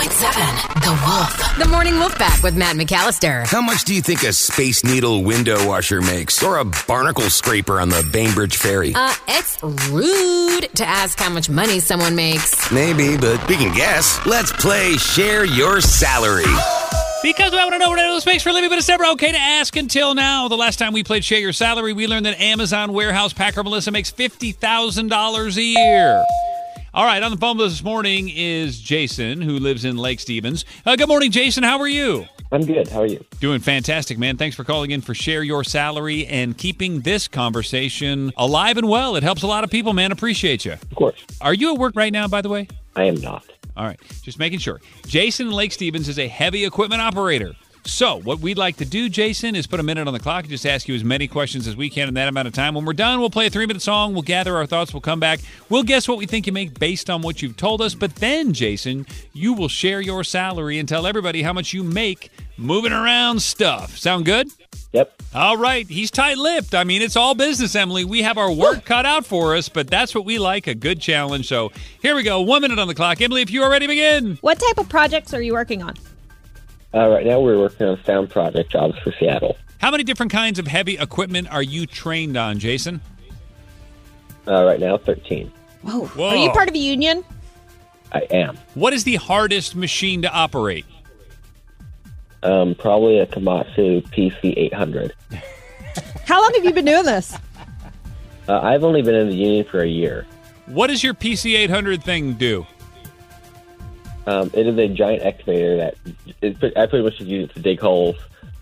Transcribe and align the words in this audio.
100.7 0.00 0.80
The 0.82 1.02
Wolf. 1.04 1.58
The 1.58 1.68
Morning 1.68 1.98
Wolf 1.98 2.14
Pack 2.14 2.42
with 2.42 2.56
Matt 2.56 2.76
McAllister. 2.76 3.46
How 3.46 3.60
much 3.60 3.84
do 3.84 3.94
you 3.94 4.00
think 4.00 4.22
a 4.22 4.32
Space 4.32 4.82
Needle 4.82 5.22
window 5.22 5.66
washer 5.68 6.00
makes? 6.00 6.42
Or 6.42 6.56
a 6.56 6.64
barnacle 6.64 7.28
scraper 7.28 7.78
on 7.78 7.90
the 7.90 8.08
Bainbridge 8.10 8.56
Ferry? 8.56 8.94
Uh, 8.94 9.14
it's 9.28 9.62
rude 9.62 10.70
to 10.76 10.86
ask 10.86 11.18
how 11.18 11.28
much 11.28 11.50
money 11.50 11.80
someone 11.80 12.16
makes. 12.16 12.72
Maybe, 12.72 13.18
but 13.18 13.46
we 13.46 13.56
can 13.56 13.74
guess. 13.76 14.18
Let's 14.24 14.52
play 14.52 14.96
Share 14.96 15.44
Your 15.44 15.82
Salary. 15.82 16.44
Because 17.22 17.52
we 17.52 17.58
want 17.58 17.72
to 17.72 17.78
know 17.78 17.90
what 17.90 17.98
it 17.98 18.26
makes 18.26 18.42
for 18.42 18.48
a 18.48 18.52
living, 18.54 18.70
but 18.70 18.78
it's 18.78 18.88
never 18.88 19.04
okay 19.04 19.32
to 19.32 19.38
ask 19.38 19.76
until 19.76 20.14
now. 20.14 20.48
The 20.48 20.56
last 20.56 20.78
time 20.78 20.94
we 20.94 21.04
played 21.04 21.22
Share 21.26 21.40
Your 21.40 21.52
Salary, 21.52 21.92
we 21.92 22.06
learned 22.06 22.24
that 22.24 22.40
Amazon 22.40 22.94
warehouse 22.94 23.34
packer 23.34 23.62
Melissa 23.62 23.90
makes 23.90 24.10
$50,000 24.10 25.56
a 25.58 25.62
year. 25.62 26.24
All 26.92 27.04
right, 27.04 27.22
on 27.22 27.30
the 27.30 27.36
phone 27.36 27.56
this 27.56 27.84
morning 27.84 28.28
is 28.34 28.80
Jason, 28.80 29.40
who 29.40 29.60
lives 29.60 29.84
in 29.84 29.96
Lake 29.96 30.18
Stevens. 30.18 30.64
Uh, 30.84 30.96
good 30.96 31.06
morning, 31.06 31.30
Jason. 31.30 31.62
How 31.62 31.78
are 31.78 31.86
you? 31.86 32.26
I'm 32.50 32.66
good. 32.66 32.88
How 32.88 33.02
are 33.02 33.06
you? 33.06 33.24
Doing 33.38 33.60
fantastic, 33.60 34.18
man. 34.18 34.36
Thanks 34.36 34.56
for 34.56 34.64
calling 34.64 34.90
in 34.90 35.00
for 35.00 35.14
Share 35.14 35.44
Your 35.44 35.62
Salary 35.62 36.26
and 36.26 36.58
keeping 36.58 37.02
this 37.02 37.28
conversation 37.28 38.32
alive 38.36 38.76
and 38.76 38.88
well. 38.88 39.14
It 39.14 39.22
helps 39.22 39.44
a 39.44 39.46
lot 39.46 39.62
of 39.62 39.70
people, 39.70 39.92
man. 39.92 40.10
Appreciate 40.10 40.64
you. 40.64 40.72
Of 40.72 40.94
course. 40.96 41.24
Are 41.40 41.54
you 41.54 41.74
at 41.74 41.78
work 41.78 41.94
right 41.94 42.12
now, 42.12 42.26
by 42.26 42.42
the 42.42 42.48
way? 42.48 42.66
I 42.96 43.04
am 43.04 43.20
not. 43.20 43.44
All 43.76 43.84
right, 43.84 44.00
just 44.22 44.40
making 44.40 44.58
sure. 44.58 44.80
Jason 45.06 45.52
Lake 45.52 45.70
Stevens 45.70 46.08
is 46.08 46.18
a 46.18 46.26
heavy 46.26 46.64
equipment 46.64 47.00
operator. 47.00 47.54
So, 47.84 48.16
what 48.20 48.40
we'd 48.40 48.58
like 48.58 48.76
to 48.76 48.84
do, 48.84 49.08
Jason, 49.08 49.54
is 49.54 49.66
put 49.66 49.80
a 49.80 49.82
minute 49.82 50.06
on 50.06 50.12
the 50.12 50.20
clock 50.20 50.44
and 50.44 50.50
just 50.50 50.66
ask 50.66 50.86
you 50.86 50.94
as 50.94 51.02
many 51.02 51.26
questions 51.26 51.66
as 51.66 51.76
we 51.76 51.88
can 51.90 52.08
in 52.08 52.14
that 52.14 52.28
amount 52.28 52.48
of 52.48 52.54
time. 52.54 52.74
When 52.74 52.84
we're 52.84 52.92
done, 52.92 53.20
we'll 53.20 53.30
play 53.30 53.46
a 53.46 53.50
three 53.50 53.66
minute 53.66 53.82
song. 53.82 54.12
We'll 54.12 54.22
gather 54.22 54.56
our 54.56 54.66
thoughts. 54.66 54.92
We'll 54.92 55.00
come 55.00 55.20
back. 55.20 55.40
We'll 55.68 55.82
guess 55.82 56.06
what 56.08 56.18
we 56.18 56.26
think 56.26 56.46
you 56.46 56.52
make 56.52 56.78
based 56.78 57.08
on 57.08 57.22
what 57.22 57.42
you've 57.42 57.56
told 57.56 57.80
us. 57.80 57.94
But 57.94 58.16
then, 58.16 58.52
Jason, 58.52 59.06
you 59.32 59.54
will 59.54 59.68
share 59.68 60.00
your 60.00 60.24
salary 60.24 60.78
and 60.78 60.88
tell 60.88 61.06
everybody 61.06 61.42
how 61.42 61.52
much 61.52 61.72
you 61.72 61.82
make 61.82 62.30
moving 62.56 62.92
around 62.92 63.40
stuff. 63.40 63.96
Sound 63.96 64.24
good? 64.24 64.48
Yep. 64.92 65.22
All 65.34 65.56
right. 65.56 65.86
He's 65.88 66.10
tight 66.10 66.36
lipped. 66.36 66.74
I 66.74 66.84
mean, 66.84 67.00
it's 67.00 67.16
all 67.16 67.34
business, 67.34 67.74
Emily. 67.76 68.04
We 68.04 68.22
have 68.22 68.38
our 68.38 68.50
work 68.50 68.84
cut 68.84 69.06
out 69.06 69.24
for 69.24 69.54
us, 69.54 69.68
but 69.68 69.88
that's 69.88 70.14
what 70.14 70.24
we 70.24 70.38
like 70.38 70.66
a 70.66 70.74
good 70.74 71.00
challenge. 71.00 71.46
So 71.46 71.70
here 72.02 72.16
we 72.16 72.24
go. 72.24 72.40
One 72.40 72.62
minute 72.62 72.78
on 72.78 72.88
the 72.88 72.94
clock. 72.94 73.20
Emily, 73.20 73.42
if 73.42 73.50
you 73.50 73.62
are 73.62 73.70
ready, 73.70 73.86
begin. 73.86 74.36
What 74.40 74.58
type 74.58 74.78
of 74.78 74.88
projects 74.88 75.32
are 75.32 75.42
you 75.42 75.52
working 75.52 75.82
on? 75.82 75.94
Uh, 76.92 77.08
right 77.08 77.24
now, 77.24 77.40
we're 77.40 77.58
working 77.58 77.86
on 77.86 78.02
sound 78.04 78.30
project 78.30 78.70
jobs 78.70 78.98
for 78.98 79.12
Seattle. 79.12 79.56
How 79.78 79.90
many 79.90 80.02
different 80.02 80.32
kinds 80.32 80.58
of 80.58 80.66
heavy 80.66 80.98
equipment 80.98 81.50
are 81.50 81.62
you 81.62 81.86
trained 81.86 82.36
on, 82.36 82.58
Jason? 82.58 83.00
Uh, 84.46 84.64
right 84.64 84.80
now, 84.80 84.98
13. 84.98 85.50
Whoa. 85.82 86.06
Whoa. 86.06 86.28
Are 86.28 86.36
you 86.36 86.50
part 86.50 86.68
of 86.68 86.74
a 86.74 86.78
union? 86.78 87.24
I 88.12 88.20
am. 88.30 88.58
What 88.74 88.92
is 88.92 89.04
the 89.04 89.16
hardest 89.16 89.76
machine 89.76 90.22
to 90.22 90.32
operate? 90.32 90.84
Um, 92.42 92.74
probably 92.74 93.18
a 93.18 93.26
Komatsu 93.26 94.02
PC 94.08 94.54
800. 94.56 95.14
How 96.26 96.40
long 96.40 96.52
have 96.54 96.64
you 96.64 96.72
been 96.72 96.86
doing 96.86 97.04
this? 97.04 97.36
Uh, 98.48 98.60
I've 98.60 98.82
only 98.82 99.02
been 99.02 99.14
in 99.14 99.28
the 99.28 99.34
union 99.34 99.64
for 99.64 99.80
a 99.80 99.88
year. 99.88 100.26
What 100.66 100.88
does 100.88 101.04
your 101.04 101.14
PC 101.14 101.56
800 101.56 102.02
thing 102.02 102.34
do? 102.34 102.66
Um, 104.26 104.50
it 104.52 104.66
is 104.66 104.76
a 104.78 104.88
giant 104.88 105.22
excavator 105.22 105.76
that 105.76 105.94
it, 106.42 106.76
I 106.76 106.86
pretty 106.86 107.04
much 107.04 107.18
just 107.18 107.28
use 107.28 107.48
it 107.48 107.54
to 107.54 107.60
dig 107.60 107.80
holes, 107.80 108.16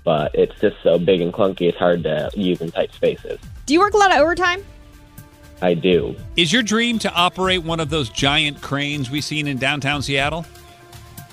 but 0.05 0.35
it's 0.35 0.59
just 0.61 0.77
so 0.83 0.99
big 0.99 1.21
and 1.21 1.33
clunky, 1.33 1.69
it's 1.69 1.79
hard 1.79 2.05
to 2.05 2.31
use 2.35 2.61
in 2.61 2.71
tight 2.71 2.93
spaces. 2.93 3.41
Do 3.67 3.75
you 3.75 3.81
work 3.81 3.95
a 3.95 3.99
lot 3.99 4.13
of 4.13 4.19
overtime? 4.19 4.65
I 5.61 5.75
do. 5.75 6.15
Is 6.37 6.53
your 6.53 6.63
dream 6.63 6.99
to 7.01 7.13
operate 7.13 7.65
one 7.65 7.81
of 7.81 7.91
those 7.91 8.09
giant 8.09 8.63
cranes 8.63 9.11
we've 9.11 9.25
seen 9.25 9.49
in 9.49 9.59
downtown 9.59 10.03
Seattle? 10.03 10.47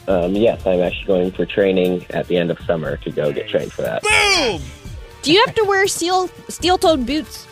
Um, 0.08 0.36
yes, 0.36 0.66
I'm 0.66 0.82
actually 0.82 1.06
going 1.06 1.32
for 1.32 1.46
training 1.46 2.06
at 2.10 2.28
the 2.28 2.38
end 2.38 2.52
of 2.52 2.60
summer 2.62 2.98
to 2.98 3.12
go 3.12 3.32
get 3.32 3.48
trained 3.48 3.72
for 3.72 3.84
that. 3.84 4.02
Boom! 4.04 4.62
Do 5.22 5.32
you 5.32 5.44
have 5.46 5.56
to 5.56 5.64
wear 5.64 5.88
steel 5.88 6.28
steel-toed 6.50 7.06
boots? 7.06 7.48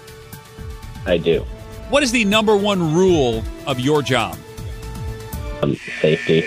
I 1.05 1.17
do. 1.17 1.45
What 1.89 2.03
is 2.03 2.11
the 2.11 2.25
number 2.25 2.55
one 2.55 2.93
rule 2.93 3.43
of 3.65 3.79
your 3.79 4.01
job? 4.01 4.37
Um, 5.61 5.75
safety. 6.01 6.45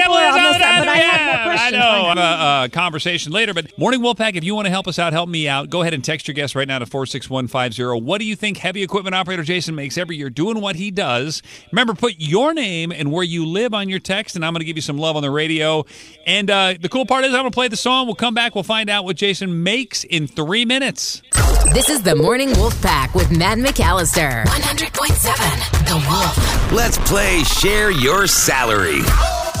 How 0.00 0.02
people 0.02 0.16
are 0.16 0.26
on 0.26 0.34
this? 0.52 0.58
But 0.58 0.88
I 0.88 0.96
have 0.98 1.20
more 1.44 1.52
I 1.52 1.56
questions. 1.56 1.72
know. 1.72 2.14
Have 2.14 2.18
a, 2.18 2.64
a 2.64 2.68
conversation 2.70 3.32
later, 3.32 3.54
but 3.54 3.76
Morning 3.78 4.00
Wolfpack, 4.00 4.34
if 4.36 4.44
you 4.44 4.54
want 4.54 4.66
to 4.66 4.70
help 4.70 4.86
us 4.88 4.98
out, 4.98 5.12
help 5.12 5.28
me 5.28 5.48
out. 5.48 5.70
Go 5.70 5.82
ahead 5.82 5.94
and 5.94 6.04
text 6.04 6.28
your 6.28 6.34
guest 6.34 6.54
right 6.54 6.68
now 6.68 6.78
to 6.78 6.86
four 6.86 7.06
six 7.06 7.28
one 7.30 7.46
five 7.48 7.74
zero. 7.74 7.98
What 7.98 8.18
do 8.18 8.24
you 8.24 8.36
think 8.36 8.58
heavy 8.58 8.82
equipment 8.82 9.14
operator 9.14 9.42
Jason 9.42 9.74
makes 9.74 9.98
every 9.98 10.16
year 10.16 10.30
doing 10.30 10.60
what 10.60 10.76
he 10.76 10.90
does? 10.90 11.42
Remember, 11.72 11.94
put 11.94 12.14
your 12.18 12.54
name 12.54 12.92
and 12.92 13.10
where 13.12 13.24
you 13.24 13.46
live 13.46 13.74
on 13.74 13.88
your 13.88 13.98
text, 13.98 14.36
and 14.36 14.44
I'm 14.44 14.52
going 14.52 14.60
to 14.60 14.64
give 14.66 14.76
you 14.76 14.82
some 14.82 14.98
love 14.98 15.16
on 15.16 15.22
the 15.22 15.30
radio. 15.30 15.84
And 16.26 16.50
uh, 16.50 16.74
the 16.80 16.88
cool 16.88 17.06
part 17.06 17.24
is, 17.24 17.30
I'm 17.34 17.40
going 17.40 17.50
to 17.50 17.54
play 17.54 17.68
the 17.68 17.76
song. 17.76 18.06
We'll 18.06 18.14
come 18.14 18.34
back. 18.34 18.54
We'll 18.54 18.64
find 18.64 18.90
out 18.90 19.04
what 19.04 19.16
Jason 19.16 19.62
makes 19.62 20.04
in 20.04 20.26
three 20.26 20.64
minutes. 20.64 21.22
This 21.72 21.90
is 21.90 22.02
the 22.02 22.14
Morning 22.14 22.52
Wolf 22.52 22.80
Pack 22.80 23.14
with 23.14 23.36
Matt 23.36 23.58
McAllister. 23.58 24.44
100.7 24.44 25.88
The 25.88 26.08
Wolf. 26.08 26.72
Let's 26.72 26.98
play 27.10 27.42
Share 27.44 27.90
Your 27.90 28.26
Salary. 28.26 29.02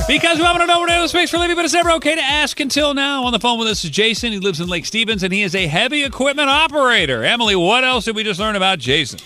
Because 0.08 0.38
we 0.38 0.44
want 0.44 0.60
to 0.60 0.66
know 0.66 0.80
what 0.80 0.90
it 0.90 1.14
makes 1.14 1.30
for 1.30 1.38
living, 1.38 1.56
but 1.56 1.64
it's 1.64 1.74
never 1.74 1.90
okay 1.92 2.14
to 2.14 2.22
ask 2.22 2.60
until 2.60 2.94
now. 2.94 3.24
On 3.24 3.32
the 3.32 3.40
phone 3.40 3.58
with 3.58 3.68
us 3.68 3.82
is 3.84 3.90
Jason. 3.90 4.32
He 4.32 4.38
lives 4.38 4.60
in 4.60 4.68
Lake 4.68 4.86
Stevens, 4.86 5.22
and 5.22 5.32
he 5.32 5.42
is 5.42 5.54
a 5.54 5.66
heavy 5.66 6.04
equipment 6.04 6.48
operator. 6.48 7.24
Emily, 7.24 7.56
what 7.56 7.82
else 7.82 8.04
did 8.04 8.14
we 8.14 8.22
just 8.22 8.38
learn 8.38 8.54
about 8.54 8.78
Jason? 8.78 9.18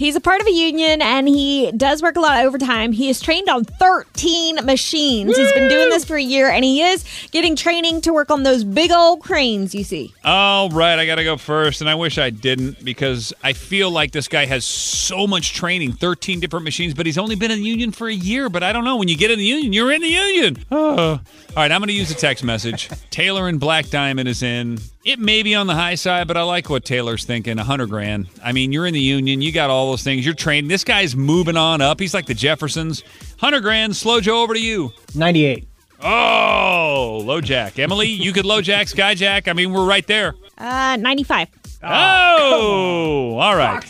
He's 0.00 0.16
a 0.16 0.20
part 0.20 0.40
of 0.40 0.46
a 0.46 0.50
union 0.50 1.02
and 1.02 1.28
he 1.28 1.70
does 1.72 2.00
work 2.00 2.16
a 2.16 2.20
lot 2.20 2.40
of 2.40 2.46
overtime. 2.46 2.92
He 2.92 3.10
is 3.10 3.20
trained 3.20 3.50
on 3.50 3.64
13 3.64 4.64
machines. 4.64 5.36
He's 5.36 5.52
been 5.52 5.68
doing 5.68 5.90
this 5.90 6.06
for 6.06 6.16
a 6.16 6.22
year 6.22 6.48
and 6.48 6.64
he 6.64 6.80
is 6.80 7.04
getting 7.32 7.54
training 7.54 8.00
to 8.00 8.14
work 8.14 8.30
on 8.30 8.42
those 8.42 8.64
big 8.64 8.92
old 8.92 9.20
cranes 9.20 9.74
you 9.74 9.84
see. 9.84 10.14
All 10.24 10.70
right, 10.70 10.98
I 10.98 11.04
got 11.04 11.16
to 11.16 11.24
go 11.24 11.36
first, 11.36 11.82
and 11.82 11.90
I 11.90 11.96
wish 11.96 12.16
I 12.16 12.30
didn't 12.30 12.82
because 12.82 13.34
I 13.44 13.52
feel 13.52 13.90
like 13.90 14.12
this 14.12 14.26
guy 14.26 14.46
has 14.46 14.64
so 14.64 15.26
much 15.26 15.52
training 15.52 15.92
13 15.92 16.40
different 16.40 16.64
machines, 16.64 16.94
but 16.94 17.04
he's 17.04 17.18
only 17.18 17.34
been 17.34 17.50
in 17.50 17.58
the 17.58 17.68
union 17.68 17.92
for 17.92 18.08
a 18.08 18.14
year. 18.14 18.48
But 18.48 18.62
I 18.62 18.72
don't 18.72 18.84
know. 18.84 18.96
When 18.96 19.08
you 19.08 19.18
get 19.18 19.30
in 19.30 19.38
the 19.38 19.44
union, 19.44 19.74
you're 19.74 19.92
in 19.92 20.00
the 20.00 20.08
union. 20.08 20.64
Oh. 20.70 20.96
All 20.98 21.20
right, 21.56 21.70
I'm 21.70 21.80
going 21.80 21.88
to 21.88 21.92
use 21.92 22.10
a 22.10 22.14
text 22.14 22.42
message. 22.42 22.88
Taylor 23.10 23.48
and 23.48 23.60
Black 23.60 23.90
Diamond 23.90 24.30
is 24.30 24.42
in. 24.42 24.78
It 25.02 25.18
may 25.18 25.42
be 25.42 25.54
on 25.54 25.66
the 25.66 25.74
high 25.74 25.94
side, 25.94 26.28
but 26.28 26.36
I 26.36 26.42
like 26.42 26.68
what 26.68 26.84
Taylor's 26.84 27.24
thinking. 27.24 27.58
A 27.58 27.64
hundred 27.64 27.88
grand. 27.88 28.26
I 28.44 28.52
mean, 28.52 28.70
you're 28.70 28.86
in 28.86 28.92
the 28.92 29.00
union. 29.00 29.40
You 29.40 29.50
got 29.50 29.70
all 29.70 29.90
those 29.90 30.02
things. 30.02 30.26
You're 30.26 30.34
trained. 30.34 30.70
This 30.70 30.84
guy's 30.84 31.16
moving 31.16 31.56
on 31.56 31.80
up. 31.80 31.98
He's 31.98 32.12
like 32.12 32.26
the 32.26 32.34
Jeffersons. 32.34 33.02
Hundred 33.38 33.62
grand. 33.62 33.96
Slow 33.96 34.20
Joe, 34.20 34.42
over 34.42 34.52
to 34.52 34.60
you. 34.60 34.92
98. 35.14 35.66
Oh, 36.02 37.22
low 37.24 37.40
jack. 37.40 37.78
Emily, 37.78 38.08
you 38.08 38.32
could 38.32 38.44
low 38.44 38.60
jack, 38.60 38.88
sky 38.88 39.14
jack. 39.14 39.48
I 39.48 39.54
mean, 39.54 39.72
we're 39.72 39.86
right 39.86 40.06
there. 40.06 40.34
Uh, 40.58 40.96
95. 41.00 41.48
Oh, 41.82 43.38
all 43.38 43.56
right. 43.56 43.82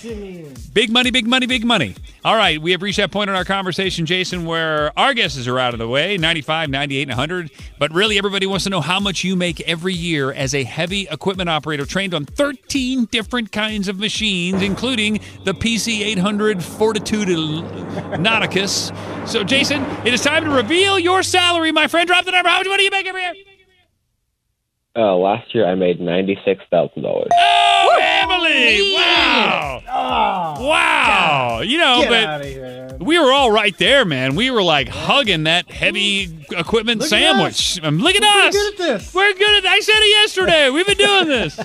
Big 0.72 0.92
money, 0.92 1.10
big 1.10 1.26
money, 1.26 1.46
big 1.46 1.64
money. 1.64 1.96
All 2.24 2.36
right, 2.36 2.62
we 2.62 2.70
have 2.70 2.80
reached 2.80 2.98
that 2.98 3.10
point 3.10 3.28
in 3.28 3.34
our 3.34 3.44
conversation, 3.44 4.06
Jason, 4.06 4.44
where 4.44 4.96
our 4.96 5.14
guesses 5.14 5.48
are 5.48 5.58
out 5.58 5.72
of 5.72 5.80
the 5.80 5.88
way 5.88 6.16
95, 6.16 6.70
98, 6.70 7.02
and 7.02 7.10
100. 7.10 7.50
But 7.80 7.92
really, 7.92 8.18
everybody 8.18 8.46
wants 8.46 8.64
to 8.64 8.70
know 8.70 8.80
how 8.80 9.00
much 9.00 9.24
you 9.24 9.34
make 9.34 9.60
every 9.62 9.94
year 9.94 10.30
as 10.32 10.54
a 10.54 10.62
heavy 10.62 11.08
equipment 11.10 11.48
operator 11.48 11.84
trained 11.84 12.14
on 12.14 12.24
13 12.24 13.06
different 13.06 13.50
kinds 13.50 13.88
of 13.88 13.98
machines, 13.98 14.62
including 14.62 15.14
the 15.44 15.54
PC 15.54 16.02
800 16.02 16.62
Fortitude 16.62 17.28
Nauticus. 18.20 18.96
So, 19.26 19.42
Jason, 19.42 19.82
it 20.06 20.14
is 20.14 20.22
time 20.22 20.44
to 20.44 20.50
reveal 20.50 21.00
your 21.00 21.24
salary, 21.24 21.72
my 21.72 21.88
friend. 21.88 22.06
Drop 22.06 22.24
the 22.24 22.30
number. 22.30 22.48
How 22.48 22.58
much 22.58 22.68
money 22.68 22.78
do 22.78 22.84
you 22.84 22.90
make 22.92 23.06
every 23.06 23.22
year? 23.22 23.34
Uh, 24.94 25.16
last 25.16 25.52
year 25.54 25.66
I 25.66 25.74
made 25.74 26.00
ninety 26.00 26.38
six 26.44 26.62
thousand 26.70 27.02
dollars. 27.02 27.28
Oh, 30.10 30.66
Wow! 30.66 30.68
wow! 30.68 31.60
You 31.60 31.78
know, 31.78 32.00
Get 32.02 32.08
but 32.10 32.44
here. 32.44 32.96
we 33.00 33.18
were 33.18 33.32
all 33.32 33.50
right 33.50 33.76
there, 33.78 34.04
man. 34.04 34.34
We 34.34 34.50
were 34.50 34.62
like 34.62 34.88
hugging 34.88 35.44
that 35.44 35.70
heavy 35.70 36.44
equipment 36.50 37.00
Look 37.00 37.06
at 37.06 37.10
sandwich. 37.10 37.80
Um, 37.82 37.98
Look 37.98 38.16
at 38.16 38.22
us. 38.22 38.54
We're 38.54 38.58
us. 38.58 38.74
pretty 38.74 38.76
good 38.76 38.90
at 38.90 38.98
this. 39.00 39.14
We're 39.14 39.34
good 39.34 39.64
at. 39.64 39.70
I 39.70 39.80
said 39.80 39.94
it 39.98 40.10
yesterday. 40.10 40.70
We've 40.70 40.86
been 40.86 40.98
doing 40.98 41.26
this. 41.28 41.60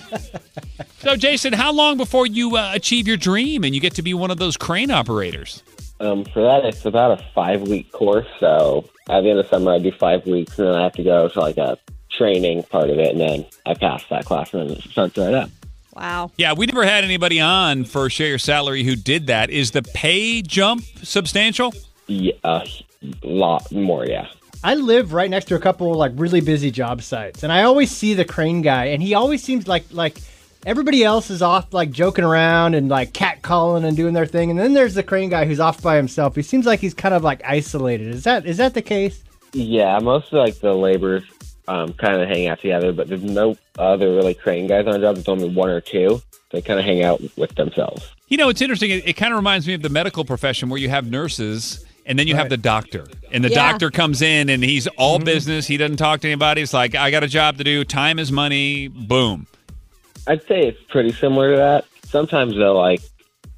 so, 0.99 1.15
Jason, 1.15 1.53
how 1.53 1.71
long 1.71 1.97
before 1.97 2.27
you 2.27 2.55
uh, 2.57 2.71
achieve 2.73 3.07
your 3.07 3.17
dream 3.17 3.63
and 3.63 3.73
you 3.73 3.81
get 3.81 3.93
to 3.95 4.01
be 4.01 4.13
one 4.13 4.31
of 4.31 4.37
those 4.37 4.57
crane 4.57 4.91
operators? 4.91 5.63
Um, 5.99 6.25
for 6.25 6.41
that, 6.43 6.65
it's 6.65 6.85
about 6.85 7.19
a 7.19 7.23
five 7.33 7.61
week 7.63 7.91
course. 7.91 8.27
So 8.39 8.87
at 9.09 9.21
the 9.21 9.29
end 9.29 9.39
of 9.39 9.47
summer, 9.47 9.73
I 9.73 9.79
do 9.79 9.91
five 9.91 10.25
weeks, 10.25 10.59
and 10.59 10.67
then 10.67 10.75
I 10.75 10.83
have 10.83 10.93
to 10.93 11.03
go 11.03 11.27
to 11.29 11.39
like 11.39 11.57
a 11.57 11.77
training 12.11 12.63
part 12.63 12.89
of 12.89 12.99
it, 12.99 13.11
and 13.11 13.19
then 13.21 13.45
I 13.65 13.73
pass 13.73 14.03
that 14.09 14.25
class, 14.25 14.53
and 14.53 14.69
then 14.69 14.77
it 14.77 14.83
starts 14.83 15.17
right 15.17 15.33
up. 15.33 15.49
Wow. 15.95 16.31
Yeah, 16.37 16.53
we 16.53 16.65
never 16.65 16.85
had 16.85 17.03
anybody 17.03 17.39
on 17.39 17.85
for 17.85 18.09
Share 18.09 18.27
Your 18.27 18.37
Salary 18.37 18.83
who 18.83 18.95
did 18.95 19.27
that. 19.27 19.49
Is 19.49 19.71
the 19.71 19.81
pay 19.81 20.41
jump 20.41 20.83
substantial? 21.03 21.73
Yeah, 22.07 22.33
a 22.43 22.67
lot 23.23 23.71
more, 23.71 24.05
yeah. 24.05 24.27
I 24.63 24.75
live 24.75 25.13
right 25.13 25.29
next 25.29 25.45
to 25.45 25.55
a 25.55 25.59
couple 25.59 25.93
like 25.93 26.11
really 26.15 26.41
busy 26.41 26.71
job 26.71 27.01
sites, 27.01 27.43
and 27.43 27.51
I 27.51 27.63
always 27.63 27.91
see 27.91 28.13
the 28.15 28.25
crane 28.25 28.61
guy, 28.61 28.85
and 28.85 29.01
he 29.01 29.13
always 29.13 29.43
seems 29.43 29.67
like 29.67 29.85
like 29.91 30.19
everybody 30.65 31.03
else 31.03 31.29
is 31.29 31.43
off 31.43 31.71
like 31.71 31.91
joking 31.91 32.25
around 32.25 32.73
and 32.73 32.89
like 32.89 33.13
catcalling 33.13 33.85
and 33.85 33.95
doing 33.95 34.13
their 34.13 34.25
thing, 34.25 34.49
and 34.49 34.59
then 34.59 34.73
there's 34.73 34.95
the 34.95 35.03
crane 35.03 35.29
guy 35.29 35.45
who's 35.45 35.59
off 35.59 35.83
by 35.83 35.95
himself. 35.95 36.35
He 36.35 36.41
seems 36.41 36.65
like 36.65 36.79
he's 36.79 36.95
kind 36.95 37.13
of 37.13 37.23
like 37.23 37.43
isolated. 37.45 38.07
Is 38.07 38.23
that 38.23 38.45
is 38.47 38.57
that 38.57 38.73
the 38.73 38.81
case? 38.81 39.23
Yeah, 39.53 39.99
most 39.99 40.33
of 40.33 40.39
like 40.39 40.59
the 40.59 40.73
laborers 40.73 41.23
um, 41.67 41.93
kind 41.93 42.21
of 42.21 42.27
hang 42.27 42.47
out 42.47 42.59
together, 42.59 42.91
but 42.91 43.07
there's 43.07 43.23
no 43.23 43.57
other 43.77 44.13
really 44.13 44.33
crane 44.33 44.67
guys 44.67 44.87
on 44.87 44.95
a 44.95 44.99
job. 44.99 45.15
There's 45.15 45.27
only 45.27 45.49
one 45.49 45.69
or 45.69 45.81
two. 45.81 46.21
They 46.51 46.61
kind 46.61 46.79
of 46.79 46.85
hang 46.85 47.03
out 47.03 47.21
with 47.37 47.55
themselves. 47.55 48.11
You 48.27 48.37
know, 48.37 48.49
it's 48.49 48.61
interesting. 48.61 48.91
It, 48.91 49.07
it 49.07 49.13
kind 49.13 49.33
of 49.33 49.37
reminds 49.37 49.67
me 49.67 49.73
of 49.73 49.81
the 49.81 49.89
medical 49.89 50.23
profession 50.25 50.69
where 50.69 50.79
you 50.79 50.89
have 50.89 51.09
nurses 51.09 51.83
and 52.05 52.17
then 52.19 52.27
you 52.27 52.35
have 52.35 52.49
the 52.49 52.57
doctor. 52.57 53.07
And 53.31 53.43
the 53.43 53.49
Yeah. 53.49 53.71
doctor 53.71 53.89
comes 53.89 54.21
in 54.21 54.49
and 54.49 54.63
he's 54.63 54.85
all 54.97 55.17
business. 55.19 55.65
He 55.67 55.75
doesn't 55.77 55.97
talk 55.97 56.21
to 56.21 56.27
anybody. 56.27 56.61
It's 56.61 56.73
like, 56.73 56.93
I 56.95 57.09
got 57.11 57.23
a 57.23 57.27
job 57.27 57.57
to 57.57 57.63
do. 57.63 57.83
Time 57.83 58.19
is 58.19 58.31
money. 58.31 58.87
Boom. 58.87 59.47
I'd 60.27 60.43
say 60.47 60.67
it's 60.67 60.81
pretty 60.89 61.11
similar 61.13 61.51
to 61.51 61.57
that. 61.57 61.85
Sometimes 62.05 62.55
though, 62.55 62.77
like 62.79 63.01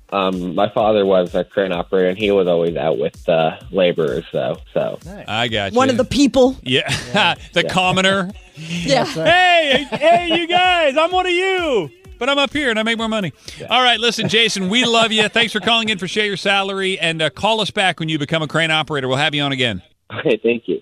um, 0.10 0.56
my 0.56 0.70
father 0.70 1.06
was 1.06 1.36
a 1.36 1.44
crane 1.44 1.72
operator, 1.72 2.10
and 2.10 2.18
he 2.18 2.32
was 2.32 2.48
always 2.48 2.76
out 2.76 2.98
with 2.98 3.26
the 3.26 3.58
laborers, 3.72 4.26
though. 4.32 4.58
So 4.74 5.00
I 5.28 5.48
got 5.48 5.74
you. 5.74 5.78
One 5.78 5.90
of 5.90 5.98
the 5.98 6.06
people. 6.06 6.56
Yeah. 6.62 7.36
the 7.54 7.64
commoner. 7.66 8.32
Yeah. 8.56 9.06
Hey, 9.06 9.88
hey, 9.92 10.40
you 10.40 10.48
guys, 10.48 10.98
I'm 10.98 11.12
one 11.12 11.26
of 11.26 11.32
you. 11.32 11.92
But 12.18 12.30
I'm 12.30 12.40
up 12.40 12.52
here 12.52 12.72
and 12.72 12.80
I 12.80 12.84
make 12.84 12.98
more 12.98 13.08
money. 13.08 13.32
All 13.70 13.84
right, 13.84 14.00
listen, 14.00 14.28
Jason, 14.28 14.70
we 14.70 14.86
love 14.86 15.12
you. 15.12 15.28
Thanks 15.30 15.54
for 15.54 15.60
calling 15.60 15.90
in 15.90 16.00
for 16.00 16.08
Share 16.08 16.26
Your 16.26 16.38
Salary. 16.38 16.98
And 17.00 17.22
uh, 17.22 17.30
call 17.30 17.62
us 17.62 17.70
back 17.70 18.00
when 18.00 18.10
you 18.10 18.18
become 18.18 18.42
a 18.42 18.48
crane 18.48 18.72
operator. 18.72 19.08
We'll 19.08 19.18
have 19.18 19.36
you 19.36 19.44
on 19.44 19.52
again. 19.52 19.84
okay, 20.14 20.40
thank 20.42 20.68
you. 20.68 20.82